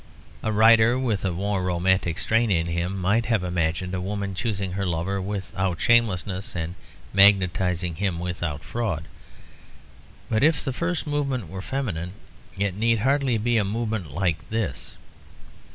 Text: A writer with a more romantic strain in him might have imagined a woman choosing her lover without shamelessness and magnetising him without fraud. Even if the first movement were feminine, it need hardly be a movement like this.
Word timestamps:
A 0.41 0.51
writer 0.51 0.97
with 0.97 1.23
a 1.23 1.31
more 1.31 1.61
romantic 1.63 2.17
strain 2.17 2.49
in 2.49 2.65
him 2.65 2.97
might 2.97 3.27
have 3.27 3.43
imagined 3.43 3.93
a 3.93 4.01
woman 4.01 4.33
choosing 4.33 4.71
her 4.71 4.83
lover 4.87 5.21
without 5.21 5.79
shamelessness 5.79 6.55
and 6.55 6.73
magnetising 7.13 7.97
him 7.97 8.17
without 8.17 8.63
fraud. 8.63 9.05
Even 10.31 10.41
if 10.41 10.65
the 10.65 10.73
first 10.73 11.05
movement 11.05 11.49
were 11.49 11.61
feminine, 11.61 12.13
it 12.57 12.73
need 12.73 13.01
hardly 13.01 13.37
be 13.37 13.57
a 13.59 13.63
movement 13.63 14.09
like 14.09 14.39
this. 14.49 14.97